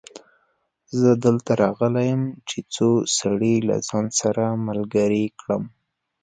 [0.99, 5.63] زه دلته راغلی يم چې څو سړي له ځانه سره ملګري کړم.